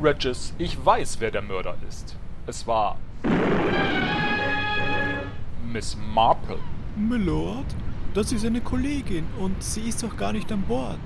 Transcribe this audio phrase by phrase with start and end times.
[0.00, 2.16] Regis, ich weiß, wer der Mörder ist.
[2.46, 2.98] Es war.
[5.72, 6.58] Miss Marple.
[6.94, 7.66] Milord,
[8.14, 11.00] das ist eine Kollegin und sie ist doch gar nicht an Bord.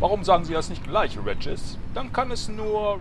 [0.00, 1.78] Warum sagen Sie das nicht gleich, Regis?
[1.94, 3.00] Dann kann es nur.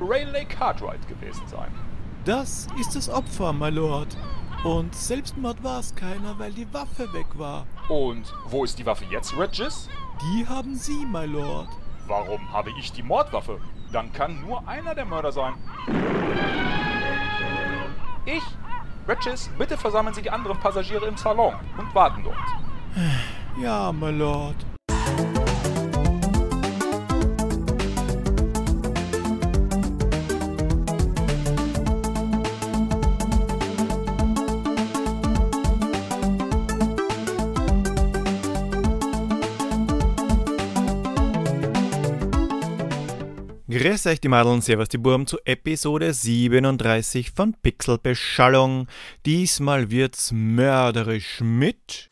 [0.00, 1.70] Rayleigh Cartwright gewesen sein.
[2.24, 4.16] Das ist das Opfer, my Lord.
[4.64, 7.66] Und Selbstmord war es keiner, weil die Waffe weg war.
[7.88, 9.88] Und wo ist die Waffe jetzt, Regis?
[10.22, 11.68] Die haben Sie, my Lord.
[12.10, 13.60] Warum habe ich die Mordwaffe?
[13.92, 15.54] Dann kann nur einer der Mörder sein.
[18.26, 18.42] Ich?
[19.06, 22.36] Regis, bitte versammeln Sie die anderen Passagiere im Salon und warten dort.
[23.62, 24.56] Ja, my Lord.
[43.80, 48.88] Grüß euch die Madeln, servus die Burm zu Episode 37 von Pixelbeschallung.
[49.24, 52.10] Diesmal wird's mörderisch mit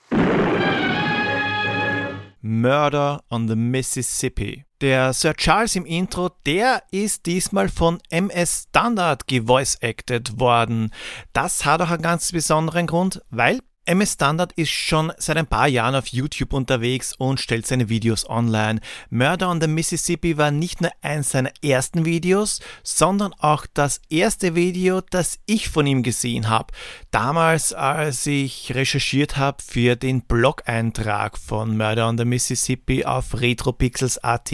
[2.40, 4.64] Murder on the Mississippi.
[4.80, 10.90] Der Sir Charles im Intro, der ist diesmal von MS Standard gevoice-acted worden.
[11.34, 15.66] Das hat auch einen ganz besonderen Grund, weil MS Standard ist schon seit ein paar
[15.66, 18.80] Jahren auf YouTube unterwegs und stellt seine Videos online.
[19.08, 24.54] Murder on the Mississippi war nicht nur eins seiner ersten Videos, sondern auch das erste
[24.54, 26.74] Video, das ich von ihm gesehen habe.
[27.10, 34.52] Damals, als ich recherchiert habe für den Blog-Eintrag von Murder on the Mississippi auf retropixels.at.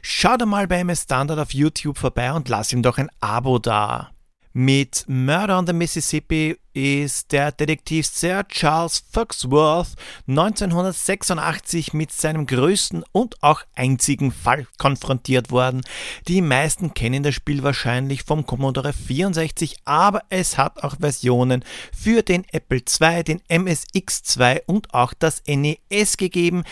[0.00, 4.12] Schaut mal bei MS Standard auf YouTube vorbei und lass ihm doch ein Abo da.
[4.54, 9.94] Mit Murder on the Mississippi ist der Detektiv Sir Charles Foxworth
[10.28, 15.80] 1986 mit seinem größten und auch einzigen Fall konfrontiert worden.
[16.28, 21.64] Die meisten kennen das Spiel wahrscheinlich vom Commodore 64, aber es hat auch Versionen
[21.98, 26.64] für den Apple II, den MSX2 und auch das NES gegeben.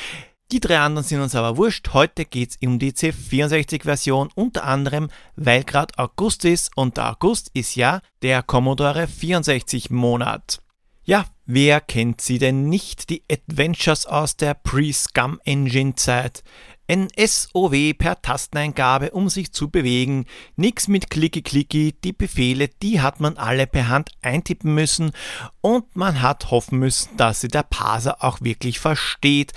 [0.52, 1.90] Die drei anderen sind uns aber wurscht.
[1.92, 7.76] Heute geht's um die C64-Version, unter anderem, weil gerade August ist und der August ist
[7.76, 10.60] ja der Commodore 64-Monat.
[11.04, 16.42] Ja, wer kennt sie denn nicht, die Adventures aus der Pre-Scum Engine Zeit?
[16.88, 20.26] Ein SOW per Tasteneingabe, um sich zu bewegen.
[20.56, 25.12] Nix mit Klicki-Klicki, die Befehle, die hat man alle per Hand eintippen müssen
[25.60, 29.52] und man hat hoffen müssen, dass sie der Parser auch wirklich versteht.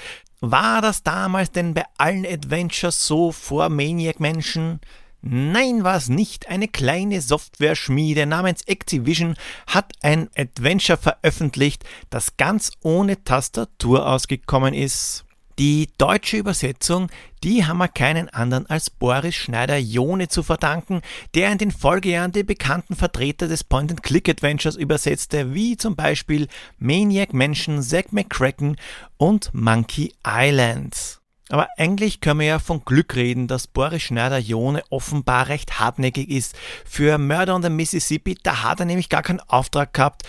[0.45, 4.81] War das damals denn bei allen Adventures so vor Maniac Mansion?
[5.21, 6.49] Nein, war es nicht.
[6.49, 9.37] Eine kleine Software-Schmiede namens Activision
[9.67, 15.23] hat ein Adventure veröffentlicht, das ganz ohne Tastatur ausgekommen ist.
[15.59, 17.09] Die deutsche Übersetzung,
[17.43, 21.01] die haben wir keinen anderen als Boris Schneider-Jone zu verdanken,
[21.35, 26.47] der in den Folgejahren die bekannten Vertreter des Point-and-Click-Adventures übersetzte, wie zum Beispiel
[26.79, 28.77] Maniac Mansion, Zack McCracken
[29.17, 31.19] und Monkey Island.
[31.49, 36.55] Aber eigentlich können wir ja von Glück reden, dass Boris Schneider-Jone offenbar recht hartnäckig ist.
[36.83, 40.23] Für Murder on the Mississippi, da hat er nämlich gar keinen Auftrag gehabt.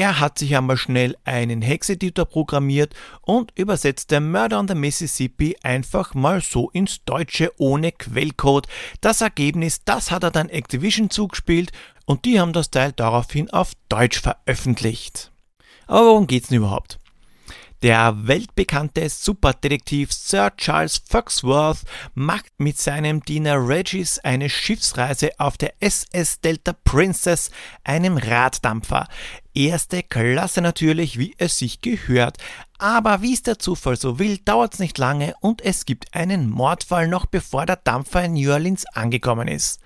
[0.00, 6.14] Er hat sich einmal schnell einen Hexeditor programmiert und übersetzte Murder on the Mississippi einfach
[6.14, 8.66] mal so ins Deutsche ohne Quellcode.
[9.02, 11.72] Das Ergebnis, das hat er dann Activision zugespielt
[12.06, 15.32] und die haben das Teil daraufhin auf Deutsch veröffentlicht.
[15.86, 16.98] Aber worum geht's denn überhaupt?
[17.82, 21.78] Der weltbekannte Superdetektiv Sir Charles Foxworth
[22.12, 27.50] macht mit seinem Diener Regis eine Schiffsreise auf der SS Delta Princess,
[27.82, 29.08] einem Raddampfer.
[29.54, 32.36] Erste Klasse natürlich, wie es sich gehört.
[32.76, 36.50] Aber wie es der Zufall so will, dauert es nicht lange und es gibt einen
[36.50, 39.80] Mordfall noch bevor der Dampfer in New Orleans angekommen ist.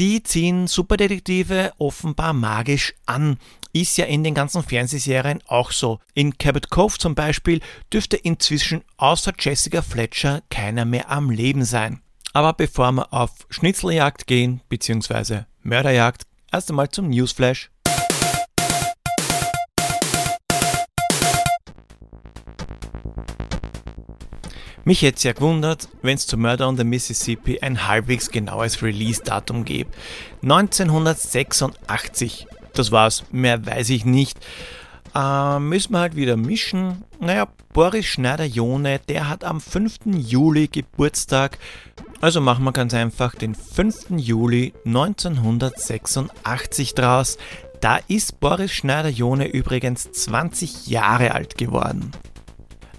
[0.00, 3.36] Die ziehen Superdetektive offenbar magisch an.
[3.72, 6.00] Ist ja in den ganzen Fernsehserien auch so.
[6.14, 7.60] In Cabot Cove zum Beispiel
[7.92, 12.00] dürfte inzwischen außer Jessica Fletcher keiner mehr am Leben sein.
[12.32, 17.70] Aber bevor wir auf Schnitzeljagd gehen, beziehungsweise Mörderjagd, erst einmal zum Newsflash.
[24.88, 28.82] Mich hätte es ja gewundert, wenn es zu Murder on the Mississippi ein halbwegs genaues
[28.82, 29.94] Release-Datum gibt.
[30.42, 32.46] 1986.
[32.78, 34.38] Das war's, mehr weiß ich nicht.
[35.12, 37.02] Äh, müssen wir halt wieder mischen.
[37.18, 40.14] Naja, Boris Schneider-Jone, der hat am 5.
[40.16, 41.58] Juli Geburtstag.
[42.20, 44.10] Also machen wir ganz einfach den 5.
[44.10, 47.36] Juli 1986 draus.
[47.80, 52.12] Da ist Boris Schneider-Jone übrigens 20 Jahre alt geworden.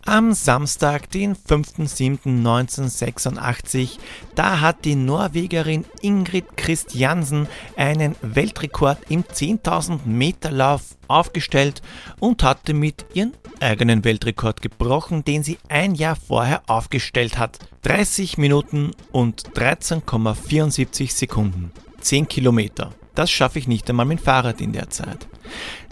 [0.10, 4.00] Am Samstag, den 5.7.1986,
[4.34, 11.84] da hat die Norwegerin Ingrid Christiansen einen Weltrekord im 10.000 Meter Lauf aufgestellt
[12.20, 17.60] und hatte mit ihren eigenen Weltrekord gebrochen, den sie ein Jahr vorher aufgestellt hat.
[17.84, 21.70] 30 Minuten und 13,74 Sekunden.
[22.02, 22.96] 10 Kilometer.
[23.14, 25.28] Das schaffe ich nicht einmal mit Fahrrad in der Zeit.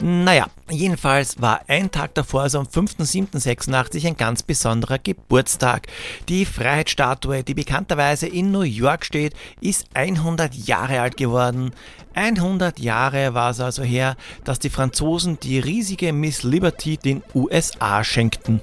[0.01, 5.87] Naja, jedenfalls war ein Tag davor, also am 5.7.86, ein ganz besonderer Geburtstag.
[6.29, 11.71] Die Freiheitsstatue, die bekannterweise in New York steht, ist 100 Jahre alt geworden.
[12.13, 18.03] 100 Jahre war es also her, dass die Franzosen die riesige Miss Liberty den USA
[18.03, 18.61] schenkten.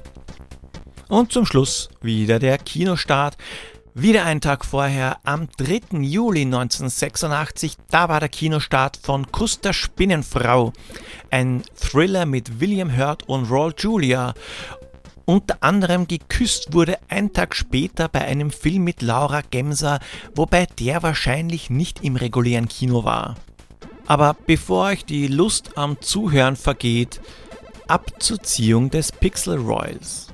[1.08, 3.37] Und zum Schluss wieder der Kinostart.
[3.96, 5.99] Wieder einen Tag vorher, am 3.
[6.00, 10.73] Juli 1986, da war der Kinostart von Kuss der Spinnenfrau.
[11.31, 14.35] Ein Thriller mit William Hurt und Raul Julia.
[15.26, 20.00] Unter anderem geküsst wurde ein Tag später bei einem Film mit Laura Gemser,
[20.35, 23.37] wobei der wahrscheinlich nicht im regulären Kino war.
[24.08, 27.20] Aber bevor euch die Lust am Zuhören vergeht,
[27.87, 30.33] ab zur Ziehung des Pixel Royals.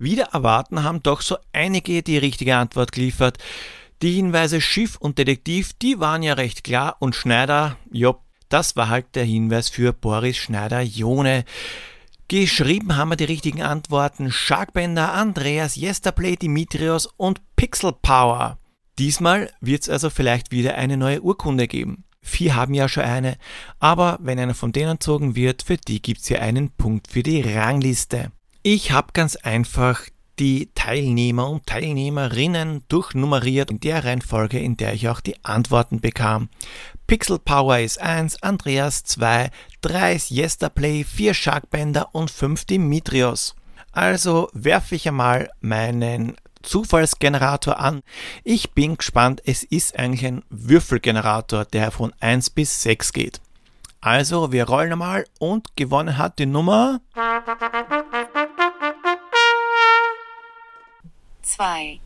[0.00, 3.36] Wieder erwarten haben doch so einige die richtige Antwort geliefert.
[4.00, 8.88] Die Hinweise Schiff und Detektiv, die waren ja recht klar und Schneider, jopp, das war
[8.88, 11.44] halt der Hinweis für Boris Schneider-Jone.
[12.28, 18.56] Geschrieben haben wir die richtigen Antworten Sharkbender, Andreas, Yesterplay, Dimitrios und Pixel Power.
[18.98, 22.04] Diesmal wird es also vielleicht wieder eine neue Urkunde geben.
[22.22, 23.36] Vier haben ja schon eine,
[23.78, 27.42] aber wenn einer von denen entzogen wird, für die gibt's ja einen Punkt für die
[27.42, 28.32] Rangliste.
[28.62, 30.02] Ich habe ganz einfach
[30.38, 36.50] die Teilnehmer und Teilnehmerinnen durchnummeriert in der Reihenfolge, in der ich auch die Antworten bekam.
[37.06, 43.56] Pixel Power ist 1, Andreas 2, 3 ist Yesterplay, 4 Sharkbender und 5 Dimitrios.
[43.92, 48.02] Also werfe ich einmal meinen Zufallsgenerator an.
[48.44, 53.40] Ich bin gespannt, es ist eigentlich ein Würfelgenerator, der von 1 bis 6 geht.
[54.02, 57.02] Also, wir rollen einmal und gewonnen hat die Nummer
[61.42, 62.00] 2.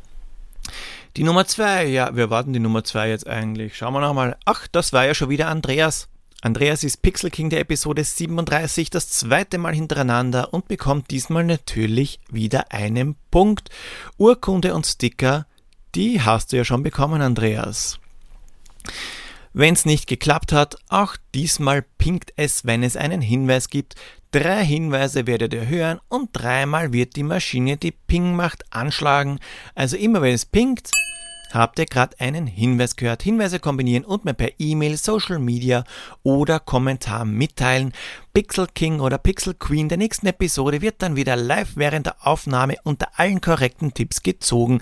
[1.17, 3.77] Die Nummer 2, ja, wir warten die Nummer 2 jetzt eigentlich.
[3.77, 4.37] Schauen wir nochmal.
[4.45, 6.09] Ach, das war ja schon wieder Andreas.
[6.43, 12.19] Andreas ist Pixel King der Episode 37, das zweite Mal hintereinander und bekommt diesmal natürlich
[12.29, 13.71] wieder einen Punkt.
[14.19, 15.47] Urkunde und Sticker,
[15.95, 18.01] die hast du ja schon bekommen, Andreas.
[19.57, 23.95] Wenn es nicht geklappt hat, auch diesmal pinkt es, wenn es einen Hinweis gibt.
[24.33, 29.39] Drei Hinweise werdet ihr hören und dreimal wird die Maschine, die Ping macht, anschlagen.
[29.77, 30.91] Also immer wenn es pinkt,
[31.53, 33.23] habt ihr gerade einen Hinweis gehört.
[33.23, 35.85] Hinweise kombinieren und mir per E-Mail, Social Media
[36.25, 37.93] oder Kommentar mitteilen.
[38.35, 42.75] Pixel King oder Pixel Queen der nächsten Episode wird dann wieder live während der Aufnahme
[42.83, 44.81] unter allen korrekten Tipps gezogen.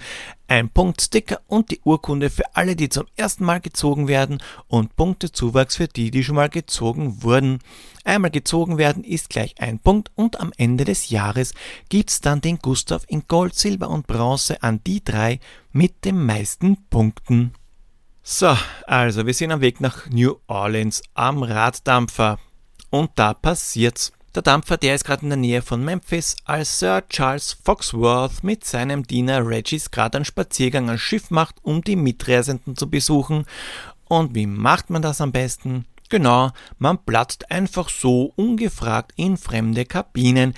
[0.48, 5.76] Ein Punktsticker und die Urkunde für alle, die zum ersten Mal gezogen werden und Punktezuwachs
[5.76, 7.58] für die, die schon mal gezogen wurden.
[8.04, 11.52] Einmal gezogen werden ist gleich ein Punkt und am Ende des Jahres
[11.90, 15.40] gibt's dann den Gustav in Gold, Silber und Bronze an die drei
[15.72, 17.52] mit den meisten Punkten.
[18.22, 18.56] So,
[18.86, 22.38] also wir sind am Weg nach New Orleans am Raddampfer.
[22.92, 24.12] Und da passiert's.
[24.34, 28.64] Der Dampfer, der ist gerade in der Nähe von Memphis, als Sir Charles Foxworth mit
[28.66, 33.46] seinem Diener Regis gerade einen Spaziergang ans Schiff macht, um die Mitreisenden zu besuchen.
[34.08, 35.86] Und wie macht man das am besten?
[36.10, 40.52] Genau, man platzt einfach so ungefragt in fremde Kabinen.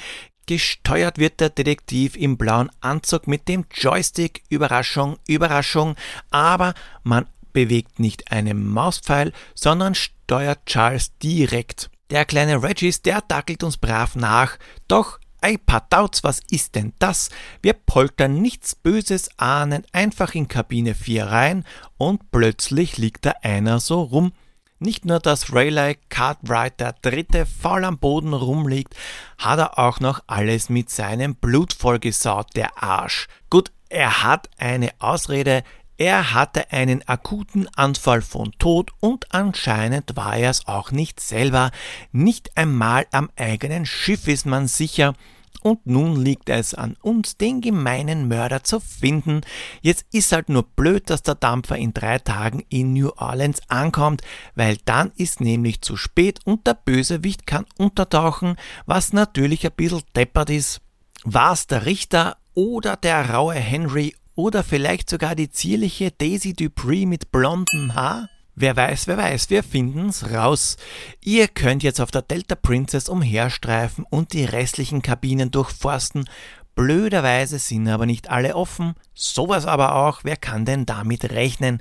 [0.47, 4.43] Gesteuert wird der Detektiv im blauen Anzug mit dem Joystick.
[4.49, 5.95] Überraschung, Überraschung.
[6.31, 6.75] Aber
[7.05, 11.91] man bewegt nicht einen Mauspfeil, sondern steuert Charles direkt.
[12.11, 14.59] Der kleine Regis, der dackelt uns brav nach.
[14.89, 17.31] Doch, ei Patauts, was ist denn das?
[17.63, 21.65] Wir poltern nichts Böses ahnen, einfach in Kabine 4 rein
[21.97, 24.33] und plötzlich liegt da einer so rum.
[24.79, 28.95] Nicht nur, dass Rayleigh Cartwright der Dritte faul am Boden rumliegt,
[29.39, 33.29] hat er auch noch alles mit seinem Blut vollgesaut, der Arsch.
[33.49, 35.63] Gut, er hat eine Ausrede,
[35.97, 41.71] er hatte einen akuten Anfall von Tod und anscheinend war er es auch nicht selber.
[42.11, 45.15] Nicht einmal am eigenen Schiff ist man sicher.
[45.63, 49.41] Und nun liegt es an uns, den gemeinen Mörder zu finden.
[49.81, 54.21] Jetzt ist halt nur blöd, dass der Dampfer in drei Tagen in New Orleans ankommt,
[54.55, 60.03] weil dann ist nämlich zu spät und der Bösewicht kann untertauchen, was natürlich ein bisschen
[60.15, 60.83] deppert ist.
[61.25, 67.31] War's der Richter oder der raue Henry oder vielleicht sogar die zierliche Daisy Dupree mit
[67.31, 68.29] blondem Haar?
[68.57, 70.77] Wer weiß, wer weiß, wir finden's raus.
[71.21, 76.29] Ihr könnt jetzt auf der Delta Princess umherstreifen und die restlichen Kabinen durchforsten.
[76.77, 78.95] Blöderweise sind aber nicht alle offen.
[79.13, 81.81] Sowas aber auch, wer kann denn damit rechnen?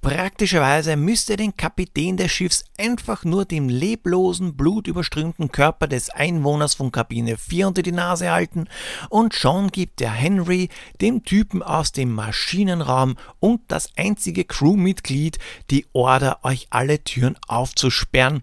[0.00, 6.92] Praktischerweise müsste den Kapitän des Schiffs einfach nur dem leblosen, blutüberströmten Körper des Einwohners von
[6.92, 8.68] Kabine 4 unter die Nase halten
[9.10, 10.68] und schon gibt der Henry
[11.00, 15.40] dem Typen aus dem Maschinenraum und das einzige Crewmitglied
[15.70, 18.42] die Order, euch alle Türen aufzusperren.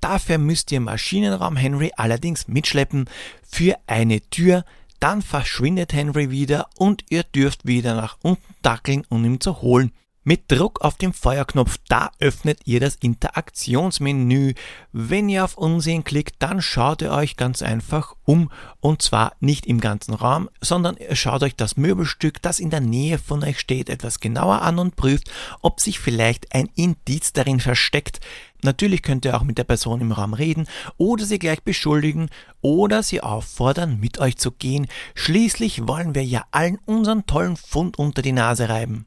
[0.00, 3.10] Dafür müsst ihr Maschinenraum Henry allerdings mitschleppen
[3.46, 4.64] für eine Tür,
[5.00, 9.92] dann verschwindet Henry wieder und ihr dürft wieder nach unten dackeln, um ihn zu holen.
[10.26, 14.54] Mit Druck auf den Feuerknopf, da öffnet ihr das Interaktionsmenü.
[14.90, 18.50] Wenn ihr auf Unsehen klickt, dann schaut ihr euch ganz einfach um
[18.80, 23.18] und zwar nicht im ganzen Raum, sondern schaut euch das Möbelstück, das in der Nähe
[23.18, 28.20] von euch steht, etwas genauer an und prüft, ob sich vielleicht ein Indiz darin versteckt.
[28.62, 30.66] Natürlich könnt ihr auch mit der Person im Raum reden
[30.96, 32.30] oder sie gleich beschuldigen
[32.62, 34.86] oder sie auffordern, mit euch zu gehen.
[35.14, 39.06] Schließlich wollen wir ja allen unseren tollen Fund unter die Nase reiben.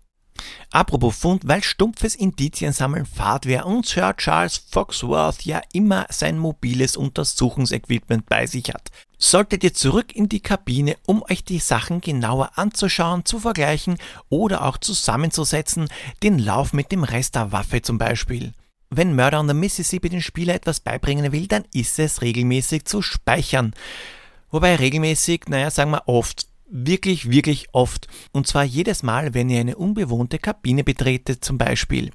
[0.71, 6.97] Apropos Fund, weil stumpfes Indiziensammeln Fahrt wäre und Sir Charles Foxworth ja immer sein mobiles
[6.97, 8.89] Untersuchungsequipment bei sich hat.
[9.17, 13.97] Solltet ihr zurück in die Kabine, um euch die Sachen genauer anzuschauen, zu vergleichen
[14.29, 15.87] oder auch zusammenzusetzen,
[16.21, 18.53] den Lauf mit dem Rest der Waffe zum Beispiel.
[18.89, 23.01] Wenn Murder on the Mississippi den Spieler etwas beibringen will, dann ist es regelmäßig zu
[23.01, 23.73] speichern.
[24.49, 28.07] Wobei regelmäßig, naja, sagen wir oft wirklich, wirklich oft.
[28.31, 32.11] Und zwar jedes Mal, wenn ihr eine unbewohnte Kabine betretet zum Beispiel.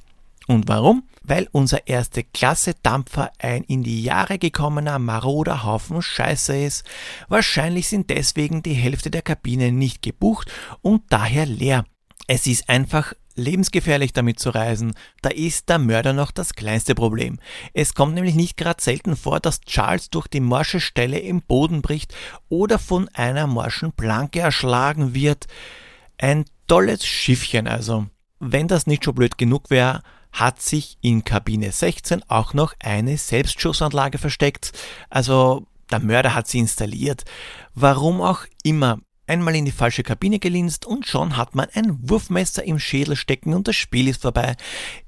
[0.48, 1.04] Und warum?
[1.22, 6.84] Weil unser erste Klasse Dampfer ein in die Jahre gekommener maroder Haufen Scheiße ist.
[7.28, 11.84] Wahrscheinlich sind deswegen die Hälfte der Kabinen nicht gebucht und daher leer.
[12.26, 17.38] Es ist einfach lebensgefährlich damit zu reisen, da ist der Mörder noch das kleinste Problem.
[17.72, 21.82] Es kommt nämlich nicht gerade selten vor, dass Charles durch die morsche Stelle im Boden
[21.82, 22.14] bricht
[22.48, 25.46] oder von einer morschen Planke erschlagen wird.
[26.18, 28.06] Ein tolles Schiffchen also.
[28.38, 33.18] Wenn das nicht schon blöd genug wäre, hat sich in Kabine 16 auch noch eine
[33.18, 34.72] Selbstschussanlage versteckt.
[35.10, 37.24] Also der Mörder hat sie installiert.
[37.74, 38.98] Warum auch immer
[39.32, 43.54] einmal in die falsche Kabine gelinst und schon hat man ein Wurfmesser im Schädel stecken
[43.54, 44.56] und das Spiel ist vorbei.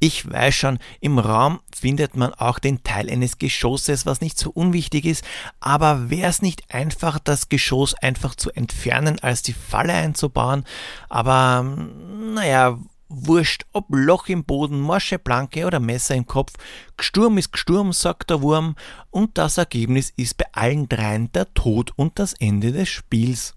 [0.01, 4.51] Ich weiß schon, im Raum findet man auch den Teil eines Geschosses, was nicht so
[4.51, 5.25] unwichtig ist,
[5.61, 10.65] aber wäre es nicht einfach, das Geschoss einfach zu entfernen, als die Falle einzubauen?
[11.11, 12.79] Aber naja,
[13.09, 16.55] Wurscht, ob Loch im Boden, morsche Planke oder Messer im Kopf,
[16.97, 18.75] Gsturm ist Gsturm, sagt der Wurm,
[19.11, 23.55] und das Ergebnis ist bei allen dreien der Tod und das Ende des Spiels.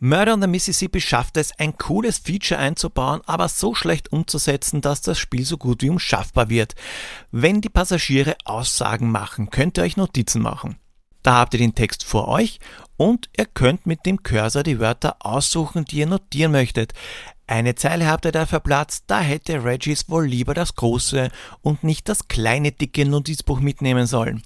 [0.00, 5.00] Murder on the Mississippi schafft es, ein cooles Feature einzubauen, aber so schlecht umzusetzen, dass
[5.00, 6.76] das Spiel so gut wie unschaffbar wird.
[7.32, 10.76] Wenn die Passagiere Aussagen machen, könnt ihr euch Notizen machen.
[11.24, 12.60] Da habt ihr den Text vor euch
[12.96, 16.92] und ihr könnt mit dem Cursor die Wörter aussuchen, die ihr notieren möchtet.
[17.48, 22.08] Eine Zeile habt ihr dafür Platz, da hätte Regis wohl lieber das große und nicht
[22.08, 24.44] das kleine dicke Notizbuch mitnehmen sollen.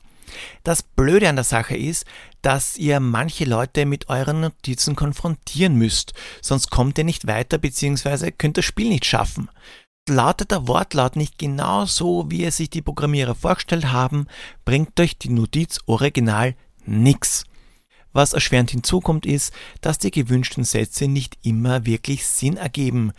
[0.63, 2.07] Das Blöde an der Sache ist,
[2.43, 8.33] dass ihr manche Leute mit euren Notizen konfrontieren müsst, sonst kommt ihr nicht weiter bzw.
[8.33, 9.49] könnt das Spiel nicht schaffen.
[10.09, 14.27] Lautet der Wortlaut nicht genau so, wie es sich die Programmierer vorgestellt haben,
[14.65, 17.45] bringt euch die Notiz original nix.
[18.13, 23.13] Was erschwerend hinzukommt ist, dass die gewünschten Sätze nicht immer wirklich Sinn ergeben.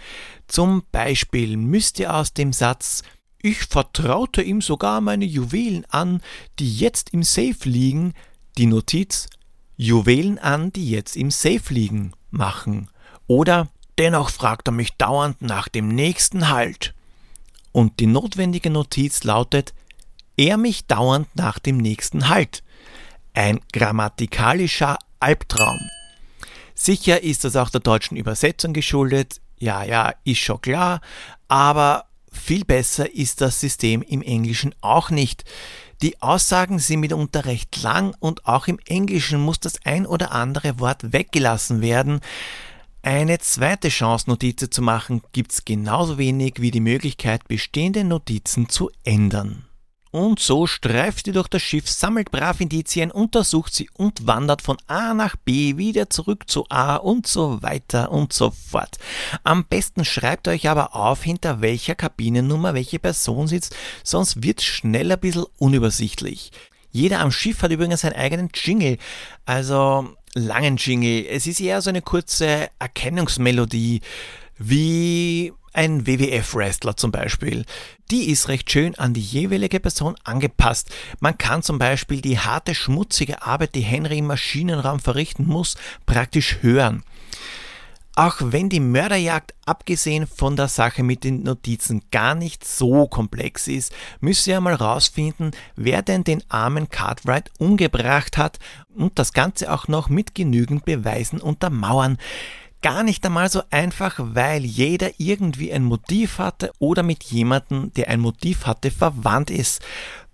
[0.47, 3.01] Zum Beispiel müsst ihr aus dem Satz
[3.43, 6.21] ich vertraute ihm sogar meine Juwelen an,
[6.59, 8.13] die jetzt im Safe liegen,
[8.57, 9.27] die Notiz
[9.75, 12.89] Juwelen an, die jetzt im Safe liegen, machen.
[13.27, 16.93] Oder dennoch fragt er mich dauernd nach dem nächsten Halt.
[17.73, 19.73] Und die notwendige Notiz lautet
[20.37, 22.63] er mich dauernd nach dem nächsten Halt.
[23.33, 25.79] Ein grammatikalischer Albtraum.
[26.75, 31.01] Sicher ist das auch der deutschen Übersetzung geschuldet, ja, ja, ist schon klar,
[31.49, 35.45] aber viel besser ist das System im Englischen auch nicht.
[36.01, 40.79] Die Aussagen sind mitunter recht lang und auch im Englischen muss das ein oder andere
[40.79, 42.19] Wort weggelassen werden.
[43.01, 48.89] Eine zweite Chance, Notizen zu machen, gibt's genauso wenig wie die Möglichkeit, bestehende Notizen zu
[49.03, 49.65] ändern.
[50.13, 54.77] Und so streift sie durch das Schiff, sammelt brav Indizien, untersucht sie und wandert von
[54.85, 58.99] A nach B wieder zurück zu A und so weiter und so fort.
[59.43, 65.11] Am besten schreibt euch aber auf, hinter welcher Kabinennummer welche Person sitzt, sonst wird's schnell
[65.11, 66.51] ein bisschen unübersichtlich.
[66.91, 68.99] Jeder am Schiff hat übrigens seinen eigenen Jingle,
[69.47, 71.25] also langen Jingle.
[71.25, 74.01] Es ist eher so eine kurze Erkennungsmelodie
[74.59, 77.65] wie ein WWF-Wrestler zum Beispiel.
[78.11, 80.89] Die ist recht schön an die jeweilige Person angepasst.
[81.19, 85.75] Man kann zum Beispiel die harte, schmutzige Arbeit, die Henry im Maschinenraum verrichten muss,
[86.05, 87.03] praktisch hören.
[88.15, 93.67] Auch wenn die Mörderjagd abgesehen von der Sache mit den Notizen gar nicht so komplex
[93.67, 98.59] ist, müsst ihr einmal rausfinden, wer denn den armen Cartwright umgebracht hat
[98.95, 102.19] und das Ganze auch noch mit genügend Beweisen untermauern.
[102.83, 108.09] Gar nicht einmal so einfach, weil jeder irgendwie ein Motiv hatte oder mit jemandem, der
[108.09, 109.81] ein Motiv hatte, verwandt ist.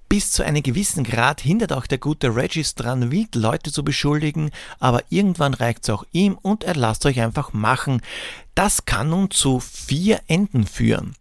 [0.09, 4.49] Bis zu einem gewissen Grad hindert auch der gute Regis dran, wild Leute zu beschuldigen,
[4.79, 8.01] aber irgendwann reicht's auch ihm und er lasst euch einfach machen.
[8.55, 11.13] Das kann nun zu vier Enden führen.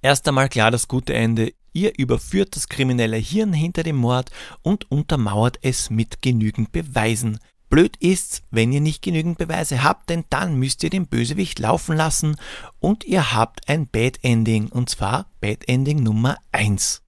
[0.00, 1.54] Erst einmal klar das gute Ende.
[1.72, 4.30] Ihr überführt das kriminelle Hirn hinter dem Mord
[4.62, 7.40] und untermauert es mit genügend Beweisen.
[7.72, 11.96] Blöd ist's, wenn ihr nicht genügend Beweise habt, denn dann müsst ihr den Bösewicht laufen
[11.96, 12.36] lassen
[12.80, 17.00] und ihr habt ein Bad Ending, und zwar Bad Ending Nummer 1.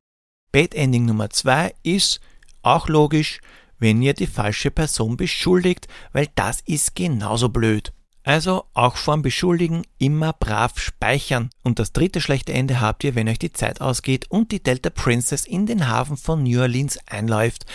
[0.52, 2.22] Bad Ending Nummer 2 ist
[2.62, 3.42] auch logisch,
[3.78, 7.92] wenn ihr die falsche Person beschuldigt, weil das ist genauso blöd.
[8.22, 11.50] Also auch vorm Beschuldigen immer brav speichern.
[11.62, 14.88] Und das dritte schlechte Ende habt ihr, wenn euch die Zeit ausgeht und die Delta
[14.88, 17.66] Princess in den Hafen von New Orleans einläuft.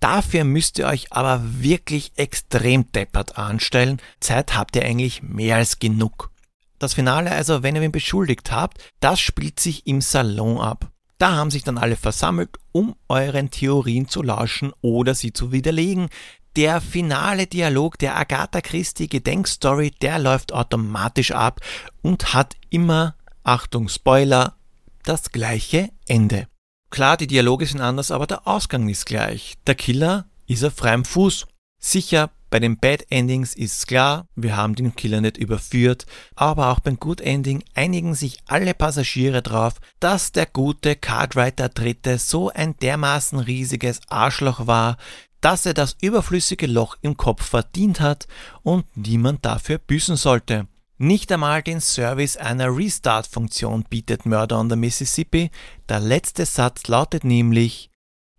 [0.00, 4.00] Dafür müsst ihr euch aber wirklich extrem deppert anstellen.
[4.20, 6.30] Zeit habt ihr eigentlich mehr als genug.
[6.78, 10.90] Das Finale also, wenn ihr ihn beschuldigt habt, das spielt sich im Salon ab.
[11.18, 16.08] Da haben sich dann alle versammelt, um euren Theorien zu lauschen oder sie zu widerlegen.
[16.54, 21.60] Der finale Dialog der Agatha Christie Gedenkstory, der läuft automatisch ab
[22.02, 24.54] und hat immer, Achtung Spoiler,
[25.02, 26.46] das gleiche Ende.
[26.90, 29.54] Klar, die Dialoge sind anders, aber der Ausgang ist gleich.
[29.66, 31.46] Der Killer ist auf freiem Fuß.
[31.80, 36.80] Sicher bei den Bad Endings ist klar, wir haben den Killer nicht überführt, aber auch
[36.80, 42.74] beim Good Ending einigen sich alle Passagiere drauf, dass der gute Cartwriter Dritte so ein
[42.78, 44.96] dermaßen riesiges Arschloch war,
[45.42, 48.26] dass er das überflüssige Loch im Kopf verdient hat
[48.62, 50.66] und niemand dafür büßen sollte.
[50.98, 55.50] Nicht einmal den Service einer Restart-Funktion bietet Murder on the Mississippi.
[55.88, 57.90] Der letzte Satz lautet nämlich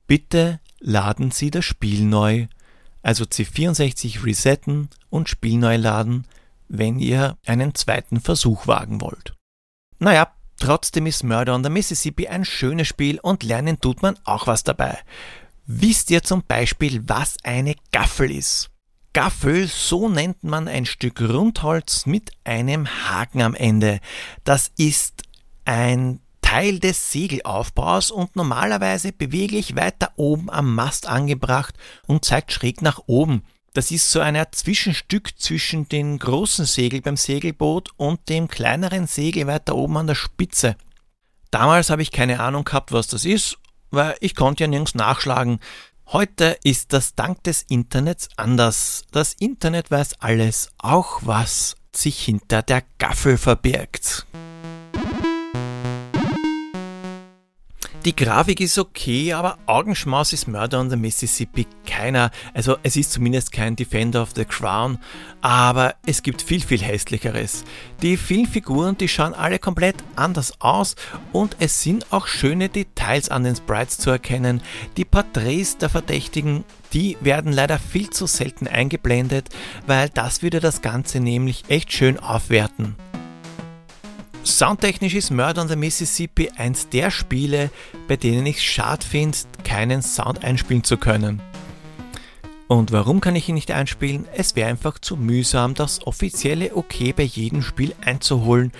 [0.07, 2.47] Bitte laden Sie das Spiel neu
[3.01, 6.25] also C64 resetten und Spiel neu laden,
[6.67, 9.33] wenn ihr einen zweiten Versuch wagen wollt.
[9.99, 14.47] Naja, trotzdem ist Murder on the Mississippi ein schönes Spiel und lernen tut man auch
[14.47, 14.97] was dabei.
[15.65, 18.69] Wisst ihr zum Beispiel, was eine Gaffel ist?
[19.13, 23.99] Gaffel, so nennt man ein Stück Rundholz mit einem Haken am Ende.
[24.43, 25.23] Das ist
[25.65, 31.75] ein Teil des Segelaufbaus und normalerweise beweglich weiter oben am Mast angebracht
[32.07, 33.43] und zeigt schräg nach oben.
[33.73, 39.47] Das ist so ein Zwischenstück zwischen dem großen Segel beim Segelboot und dem kleineren Segel
[39.47, 40.75] weiter oben an der Spitze.
[41.51, 43.57] Damals habe ich keine Ahnung gehabt, was das ist,
[43.91, 45.59] weil ich konnte ja nirgends nachschlagen.
[46.11, 49.03] Heute ist das dank des Internets anders.
[49.11, 54.25] Das Internet weiß alles, auch was sich hinter der Gaffel verbirgt.
[58.05, 62.31] Die Grafik ist okay, aber Augenschmaus ist Murder on the Mississippi keiner.
[62.53, 64.99] Also es ist zumindest kein Defender of the Crown,
[65.41, 67.65] aber es gibt viel, viel hässlicheres.
[68.01, 70.95] Die Filmfiguren, die schauen alle komplett anders aus
[71.33, 74.61] und es sind auch schöne Details an den Sprites zu erkennen.
[74.95, 79.49] Die Porträts der Verdächtigen, die werden leider viel zu selten eingeblendet,
[79.87, 82.95] weil das würde das Ganze nämlich echt schön aufwerten.
[84.45, 87.69] Soundtechnisch ist Murder on the Mississippi eins der Spiele,
[88.07, 91.41] bei denen ich es schade finde, keinen Sound einspielen zu können.
[92.67, 94.27] Und warum kann ich ihn nicht einspielen?
[94.33, 98.71] Es wäre einfach zu mühsam, das offizielle Okay bei jedem Spiel einzuholen.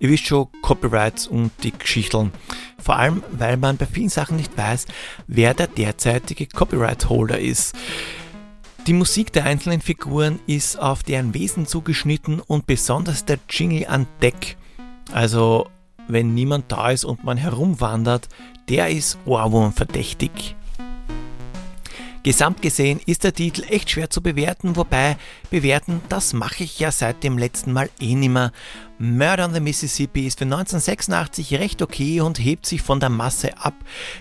[0.00, 2.32] Ihr wisst schon, Copyrights und die Geschichteln.
[2.78, 4.86] Vor allem, weil man bei vielen Sachen nicht weiß,
[5.26, 7.74] wer der derzeitige Copyright-Holder ist.
[8.86, 14.06] Die Musik der einzelnen Figuren ist auf deren Wesen zugeschnitten und besonders der Jingle an
[14.20, 14.56] Deck
[15.12, 15.68] also,
[16.08, 18.28] wenn niemand da ist und man herumwandert,
[18.68, 20.56] der ist Ohrwurm verdächtig.
[22.24, 25.18] Gesamt gesehen ist der Titel echt schwer zu bewerten, wobei
[25.50, 28.50] bewerten, das mache ich ja seit dem letzten Mal eh nimmer.
[28.98, 33.58] Murder on the Mississippi ist für 1986 recht okay und hebt sich von der Masse
[33.58, 33.74] ab.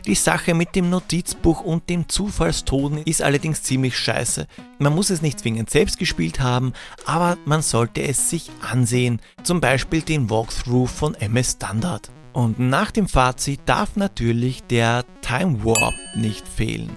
[0.06, 4.48] Die Sache mit dem Notizbuch und dem Zufallstoden ist allerdings ziemlich scheiße.
[4.80, 6.74] Man muss es nicht zwingend selbst gespielt haben,
[7.06, 9.22] aber man sollte es sich ansehen.
[9.44, 12.12] Zum Beispiel den Walkthrough von MS Standard.
[12.34, 16.90] Und nach dem Fazit darf natürlich der Time Warp nicht fehlen.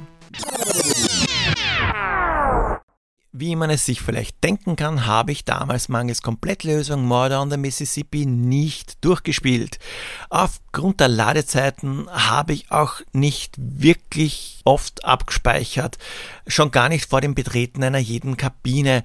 [3.38, 7.58] Wie man es sich vielleicht denken kann, habe ich damals mangels Komplettlösung Murder on the
[7.58, 9.78] Mississippi nicht durchgespielt.
[10.30, 15.98] Aufgrund der Ladezeiten habe ich auch nicht wirklich oft abgespeichert,
[16.46, 19.02] schon gar nicht vor dem Betreten einer jeden Kabine,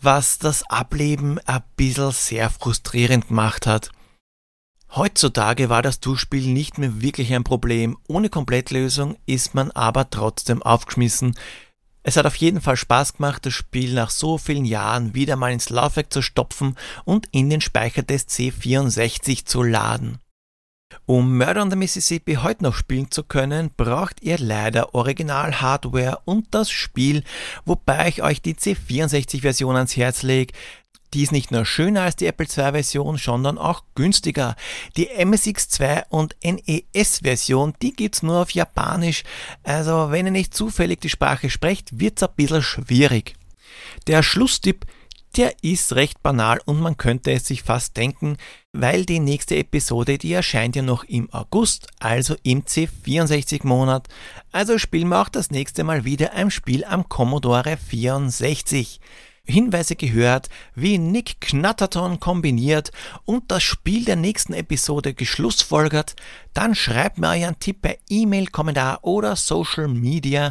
[0.00, 3.90] was das Ableben ein bisschen sehr frustrierend gemacht hat.
[4.96, 7.98] Heutzutage war das Durchspiel nicht mehr wirklich ein Problem.
[8.06, 11.34] Ohne Komplettlösung ist man aber trotzdem aufgeschmissen,
[12.06, 15.52] es hat auf jeden Fall Spaß gemacht, das Spiel nach so vielen Jahren wieder mal
[15.52, 16.76] ins Laufwerk zu stopfen
[17.06, 20.18] und in den Speicher des C64 zu laden.
[21.06, 26.54] Um Murder on the Mississippi heute noch spielen zu können, braucht ihr leider Original-Hardware und
[26.54, 27.24] das Spiel,
[27.64, 30.52] wobei ich euch die C64-Version ans Herz lege,
[31.14, 34.56] die ist nicht nur schöner als die Apple II-Version, sondern auch günstiger.
[34.96, 39.22] Die MSX2 und NES-Version, die gibt's nur auf Japanisch.
[39.62, 43.34] Also wenn ihr nicht zufällig die Sprache sprecht, wird's ein bisschen schwierig.
[44.06, 44.86] Der Schlusstipp,
[45.36, 48.36] der ist recht banal und man könnte es sich fast denken,
[48.72, 54.08] weil die nächste Episode, die erscheint ja noch im August, also im C64-Monat.
[54.52, 59.00] Also spielen wir auch das nächste Mal wieder ein Spiel am Commodore 64.
[59.46, 62.92] Hinweise gehört, wie Nick Knatterton kombiniert
[63.24, 66.16] und das Spiel der nächsten Episode geschlussfolgert,
[66.54, 70.50] dann schreibt mir euren Tipp per E-Mail, Kommentar oder Social Media.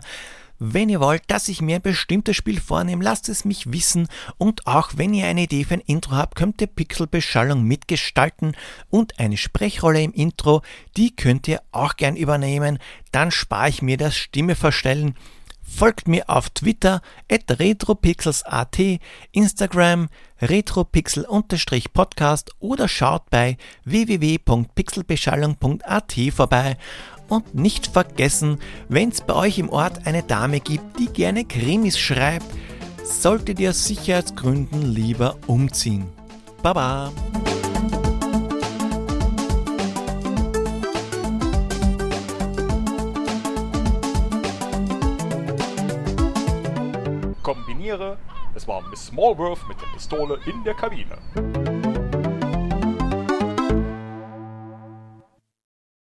[0.60, 4.08] Wenn ihr wollt, dass ich mir ein bestimmtes Spiel vornehme, lasst es mich wissen.
[4.38, 8.56] Und auch wenn ihr eine Idee für ein Intro habt, könnt ihr Pixelbeschallung mitgestalten
[8.90, 10.62] und eine Sprechrolle im Intro,
[10.96, 12.78] die könnt ihr auch gern übernehmen,
[13.12, 15.16] dann spare ich mir das Stimme verstellen
[15.64, 18.80] Folgt mir auf Twitter at retropixels.at,
[19.32, 20.10] Instagram
[20.42, 26.78] retropixel-podcast oder schaut bei www.pixelbeschallung.at vorbei.
[27.30, 31.98] Und nicht vergessen, wenn es bei euch im Ort eine Dame gibt, die gerne Krimis
[31.98, 32.46] schreibt,
[33.04, 36.06] solltet ihr aus Sicherheitsgründen lieber umziehen.
[36.62, 37.12] Baba!
[48.56, 52.03] Es war Miss Smallworth mit der Pistole in der Kabine.